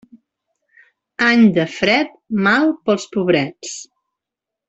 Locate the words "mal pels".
2.47-3.07